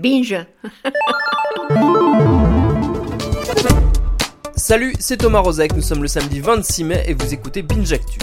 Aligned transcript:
Binge. 0.00 0.46
Salut, 4.56 4.94
c'est 4.98 5.18
Thomas 5.18 5.40
Rozek, 5.40 5.74
nous 5.74 5.82
sommes 5.82 6.02
le 6.02 6.08
samedi 6.08 6.40
26 6.40 6.84
mai 6.84 7.04
et 7.06 7.14
vous 7.14 7.34
écoutez 7.34 7.62
Binge 7.62 7.92
Actu. 7.92 8.18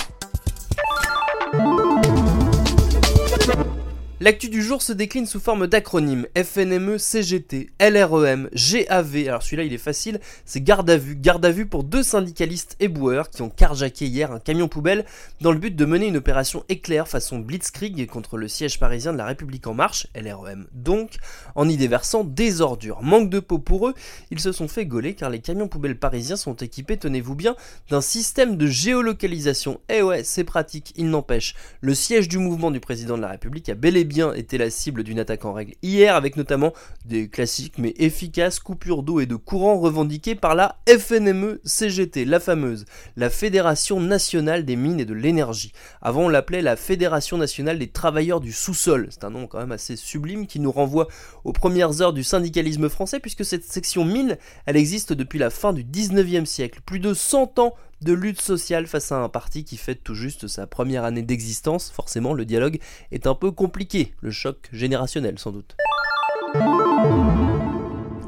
L'actu 4.19 4.49
du 4.49 4.63
jour 4.63 4.81
se 4.81 4.93
décline 4.93 5.27
sous 5.27 5.39
forme 5.39 5.67
d'acronymes 5.67 6.25
FNME, 6.35 6.97
CGT, 6.97 7.70
LREM, 7.79 8.49
GAV. 8.52 9.27
Alors 9.27 9.43
celui-là 9.43 9.63
il 9.63 9.73
est 9.73 9.77
facile, 9.77 10.20
c'est 10.43 10.59
garde 10.59 10.89
à 10.89 10.97
vue. 10.97 11.16
Garde 11.16 11.45
à 11.45 11.52
vue 11.52 11.67
pour 11.67 11.84
deux 11.84 12.02
syndicalistes 12.02 12.75
éboueurs 12.80 13.30
qui 13.30 13.43
ont 13.43 13.52
carjacké 13.52 14.07
hier 14.07 14.31
un 14.31 14.39
camion 14.39 14.67
poubelle 14.67 15.05
dans 15.39 15.52
le 15.52 15.59
but 15.59 15.75
de 15.75 15.85
mener 15.85 16.07
une 16.07 16.17
opération 16.17 16.63
éclair 16.67 17.07
façon 17.07 17.38
Blitzkrieg 17.38 18.07
contre 18.07 18.38
le 18.38 18.48
siège 18.48 18.80
parisien 18.80 19.13
de 19.13 19.20
la 19.20 19.25
République 19.25 19.67
en 19.67 19.75
marche, 19.75 20.07
LREM 20.16 20.65
donc, 20.73 21.18
en 21.54 21.70
y 21.70 21.77
déversant 21.77 22.23
des 22.23 22.61
ordures. 22.61 23.04
Manque 23.04 23.29
de 23.29 23.39
peau 23.39 23.59
pour 23.59 23.88
eux, 23.88 23.93
ils 24.31 24.40
se 24.40 24.52
sont 24.52 24.68
fait 24.68 24.88
gauler 24.88 25.13
car 25.13 25.29
les 25.29 25.41
camions 25.41 25.68
poubelles 25.68 25.99
parisiens 25.99 26.38
sont 26.38 26.55
équipés, 26.55 26.98
tenez-vous 26.98 27.35
bien, 27.35 27.55
d'un 27.91 28.02
système 28.02 28.57
de 28.57 28.65
géolocalisation. 28.65 29.79
Eh 29.90 30.02
ouais, 30.02 30.23
c'est 30.23 30.43
pratique, 30.43 30.91
il 30.95 31.12
n'empêche. 31.12 31.54
Le 31.81 31.93
siège 31.93 32.27
du 32.27 32.40
mouvement 32.40 32.71
du 32.71 32.79
président 32.79 33.15
de 33.15 33.21
la 33.21 33.29
République 33.29 33.70
a 33.70 33.76
bel 33.76 33.95
et 33.95 34.06
bien 34.07 34.34
la 34.57 34.70
cible 34.70 35.03
d'une 35.03 35.20
attaque 35.20 35.45
en 35.45 35.53
règle. 35.53 35.73
Hier, 35.81 36.15
avec 36.15 36.35
notamment 36.35 36.73
des 37.05 37.29
classiques 37.29 37.77
mais 37.77 37.93
efficaces 37.98 38.59
coupures 38.59 39.03
d'eau 39.03 39.20
et 39.20 39.25
de 39.25 39.35
courant 39.35 39.79
revendiquées 39.79 40.35
par 40.35 40.55
la 40.55 40.77
FNME 40.88 41.59
CGT, 41.63 42.25
la 42.25 42.39
fameuse, 42.39 42.85
la 43.15 43.29
Fédération 43.29 43.99
nationale 43.99 44.65
des 44.65 44.75
mines 44.75 44.99
et 44.99 45.05
de 45.05 45.13
l'énergie. 45.13 45.73
Avant 46.01 46.23
on 46.23 46.29
l'appelait 46.29 46.62
la 46.62 46.75
Fédération 46.75 47.38
nationale 47.38 47.79
des 47.79 47.89
travailleurs 47.89 48.39
du 48.39 48.51
sous-sol, 48.51 49.07
c'est 49.12 49.23
un 49.23 49.29
nom 49.29 49.48
quand 49.48 49.59
même 49.59 49.71
assez 49.71 49.95
sublime 49.95 50.48
qui 50.48 50.59
nous 50.59 50.71
renvoie 50.71 51.07
aux 51.43 51.53
premières 51.53 52.01
heures 52.01 52.13
du 52.13 52.23
syndicalisme 52.23 52.89
français 52.89 53.20
puisque 53.20 53.45
cette 53.45 53.63
section 53.63 54.05
mine, 54.05 54.37
elle 54.65 54.77
existe 54.77 55.13
depuis 55.13 55.39
la 55.39 55.49
fin 55.49 55.73
du 55.73 55.84
19e 55.84 56.45
siècle, 56.45 56.79
plus 56.85 56.99
de 56.99 57.13
100 57.13 57.60
ans 57.60 57.73
de 58.01 58.13
lutte 58.13 58.41
sociale 58.41 58.87
face 58.87 59.12
à 59.12 59.17
un 59.17 59.29
parti 59.29 59.63
qui 59.63 59.77
fête 59.77 60.03
tout 60.03 60.15
juste 60.15 60.48
sa 60.48 60.67
première 60.67 61.03
année 61.03 61.23
d'existence, 61.23 61.90
forcément 61.90 62.34
le 62.34 62.45
dialogue 62.45 62.79
est 63.12 63.27
un 63.27 63.35
peu 63.35 63.51
compliqué, 63.51 64.13
le 64.22 64.31
choc 64.31 64.69
générationnel 64.72 65.39
sans 65.39 65.51
doute. 65.51 65.75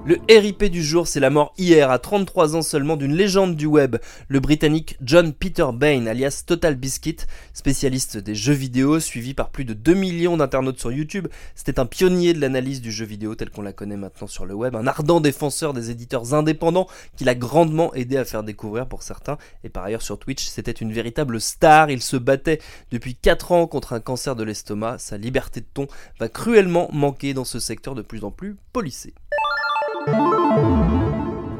Le 0.09 0.17
RIP 0.27 0.63
du 0.63 0.83
jour, 0.83 1.07
c'est 1.07 1.19
la 1.19 1.29
mort 1.29 1.53
hier, 1.59 1.91
à 1.91 1.99
33 1.99 2.55
ans 2.55 2.63
seulement, 2.63 2.97
d'une 2.97 3.13
légende 3.13 3.55
du 3.55 3.67
web, 3.67 3.97
le 4.27 4.39
britannique 4.39 4.97
John 5.03 5.33
Peter 5.33 5.67
Bain, 5.71 6.07
alias 6.07 6.45
Total 6.47 6.73
Biscuit, 6.73 7.17
spécialiste 7.53 8.17
des 8.17 8.33
jeux 8.33 8.55
vidéo, 8.55 8.99
suivi 8.99 9.35
par 9.35 9.51
plus 9.51 9.65
de 9.65 9.75
2 9.75 9.93
millions 9.93 10.35
d'internautes 10.35 10.79
sur 10.79 10.91
YouTube. 10.91 11.27
C'était 11.53 11.79
un 11.79 11.85
pionnier 11.85 12.33
de 12.33 12.41
l'analyse 12.41 12.81
du 12.81 12.91
jeu 12.91 13.05
vidéo 13.05 13.35
tel 13.35 13.51
qu'on 13.51 13.61
la 13.61 13.71
connaît 13.71 13.97
maintenant 13.97 14.25
sur 14.25 14.47
le 14.47 14.55
web, 14.55 14.75
un 14.75 14.87
ardent 14.87 15.21
défenseur 15.21 15.73
des 15.73 15.91
éditeurs 15.91 16.33
indépendants 16.33 16.87
qui 17.15 17.23
l'a 17.23 17.35
grandement 17.35 17.93
aidé 17.93 18.17
à 18.17 18.25
faire 18.25 18.41
découvrir 18.41 18.87
pour 18.87 19.03
certains. 19.03 19.37
Et 19.63 19.69
par 19.69 19.83
ailleurs 19.83 20.01
sur 20.01 20.17
Twitch, 20.17 20.47
c'était 20.47 20.71
une 20.71 20.91
véritable 20.91 21.39
star, 21.39 21.91
il 21.91 22.01
se 22.01 22.17
battait 22.17 22.61
depuis 22.89 23.13
4 23.13 23.51
ans 23.51 23.67
contre 23.67 23.93
un 23.93 23.99
cancer 23.99 24.35
de 24.35 24.43
l'estomac. 24.43 24.97
Sa 24.97 25.17
liberté 25.17 25.59
de 25.59 25.67
ton 25.71 25.85
va 26.19 26.29
cruellement 26.29 26.89
manquer 26.91 27.35
dans 27.35 27.45
ce 27.45 27.59
secteur 27.59 27.93
de 27.93 28.01
plus 28.01 28.23
en 28.23 28.31
plus 28.31 28.55
policé. 28.73 29.13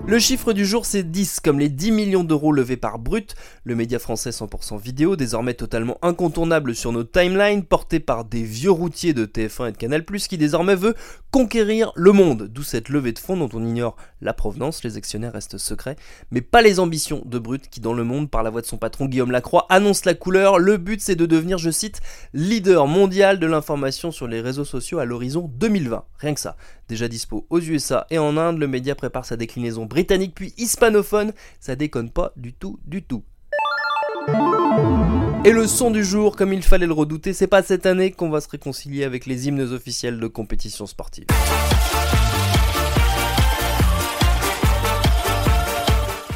Le 0.10 0.18
chiffre 0.18 0.54
du 0.54 0.66
jour 0.66 0.88
c'est 0.88 1.04
10, 1.04 1.40
comme 1.40 1.60
les 1.60 1.70
10 1.70 1.92
millions 1.92 2.24
d'euros 2.24 2.52
levés 2.52 2.78
par 2.78 2.98
Brut, 2.98 3.36
le 3.64 3.76
média 3.76 4.00
français 4.00 4.32
100% 4.32 4.82
vidéo, 4.82 5.16
désormais 5.16 5.54
totalement 5.54 6.00
incontournable 6.02 6.74
sur 6.74 6.92
nos 6.92 7.04
timelines, 7.04 7.64
porté 7.64 8.00
par 8.00 8.26
des 8.26 8.42
vieux 8.42 8.72
routiers 8.72 9.14
de 9.14 9.28
TF1 9.28 9.70
et 9.70 9.72
de 9.72 9.78
Canal+, 9.78 10.04
qui 10.04 10.40
désormais 10.40 10.74
veut 10.74 10.96
conquérir 11.30 11.92
le 11.96 12.12
monde, 12.12 12.50
d'où 12.52 12.64
cette 12.64 12.90
levée 12.90 13.12
de 13.12 13.20
fonds 13.20 13.38
dont 13.38 13.52
on 13.54 13.64
ignore 13.64 13.98
la 14.20 14.34
provenance, 14.34 14.84
les 14.84 14.98
actionnaires 14.98 15.34
restent 15.34 15.60
secrets, 15.60 15.96
mais 16.32 16.42
pas 16.42 16.64
les 16.64 16.80
ambitions 16.80 17.22
de 17.26 17.38
Brut 17.38 17.70
qui 17.70 17.80
dans 17.80 17.94
le 17.94 18.04
monde, 18.04 18.32
par 18.32 18.42
la 18.42 18.50
voix 18.50 18.62
de 18.62 18.66
son 18.66 18.78
patron 18.78 19.06
Guillaume 19.06 19.30
Lacroix, 19.30 19.68
annonce 19.70 20.06
la 20.06 20.16
couleur, 20.16 20.58
le 20.58 20.78
but 20.78 21.02
c'est 21.02 21.16
de 21.16 21.28
devenir, 21.28 21.60
je 21.60 21.70
cite, 21.70 22.02
leader 22.34 22.88
mondial 22.88 23.38
de 23.38 23.46
l'information 23.46 24.12
sur 24.12 24.28
les 24.28 24.42
réseaux 24.42 24.66
sociaux 24.66 24.98
à 24.98 25.06
l'horizon 25.06 25.52
2020, 25.54 26.04
rien 26.18 26.34
que 26.34 26.40
ça. 26.40 26.56
Déjà 26.90 27.08
dispo 27.08 27.46
aux 27.52 27.60
USA 27.60 28.08
et 28.10 28.18
en 28.18 28.36
Inde, 28.36 28.58
le 28.58 28.68
média 28.68 28.96
prépare 28.96 29.24
sa 29.24 29.38
déclinaison 29.38 29.86
britannique 29.86 30.34
puis 30.34 30.56
hispanophone, 30.58 31.34
ça 31.60 31.76
déconne 31.76 32.10
pas 32.10 32.34
du 32.36 32.52
tout, 32.52 32.80
du 32.84 33.04
tout. 33.04 33.22
Et 35.46 35.52
le 35.52 35.68
son 35.68 35.92
du 35.92 36.04
jour, 36.04 36.36
comme 36.36 36.52
il 36.52 36.64
fallait 36.64 36.88
le 36.88 36.94
redouter, 36.94 37.34
c'est 37.34 37.46
pas 37.46 37.62
cette 37.62 37.86
année 37.86 38.12
qu'on 38.12 38.32
va 38.32 38.42
se 38.42 38.50
réconcilier 38.50 39.04
avec 39.04 39.28
les 39.28 39.48
hymnes 39.48 39.62
officiels 39.72 40.20
de 40.20 40.28
compétition 40.28 40.88
sportive. 40.88 41.28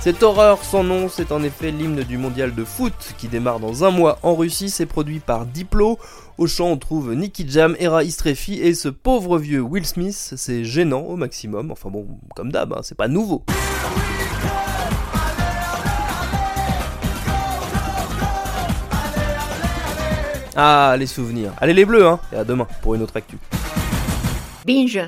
Cette 0.04 0.22
horreur 0.22 0.62
sans 0.66 0.84
nom, 0.84 1.08
c'est 1.08 1.32
en 1.32 1.42
effet 1.44 1.72
l'hymne 1.72 2.04
du 2.04 2.18
mondial 2.18 2.54
de 2.54 2.66
foot 2.66 3.16
qui 3.18 3.30
démarre 3.30 3.62
dans 3.62 3.86
un 3.86 3.90
mois 3.90 4.20
en 4.22 4.36
Russie. 4.36 4.70
C'est 4.70 4.86
produit 4.86 5.22
par 5.22 5.46
Diplo. 5.46 5.98
Au 6.38 6.46
chant, 6.46 6.72
on 6.72 6.78
trouve 6.78 7.14
Nicky 7.16 7.46
Jam, 7.48 7.78
Era 7.80 8.04
Istrefi 8.04 8.60
et 8.60 8.74
ce 8.74 8.90
pauvre 8.90 9.38
vieux 9.38 9.62
Will 9.62 9.86
Smith. 9.86 10.34
C'est 10.36 10.66
gênant 10.66 11.04
au 11.04 11.16
maximum. 11.16 11.72
Enfin 11.72 11.90
bon, 11.90 12.06
comme 12.36 12.52
d'hab, 12.52 12.74
hein, 12.74 12.82
c'est 12.84 12.98
pas 12.98 13.08
nouveau. 13.08 13.46
Ah, 20.58 20.98
les 21.00 21.08
souvenirs. 21.08 21.54
Allez 21.62 21.74
les 21.74 21.86
bleus, 21.86 22.06
hein. 22.06 22.20
Et 22.34 22.36
à 22.36 22.44
demain 22.44 22.68
pour 22.82 22.96
une 22.96 23.04
autre 23.04 23.16
actu. 23.16 23.38
Binge. 24.66 25.00